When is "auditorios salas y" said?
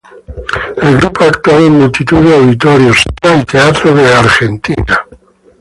2.35-3.45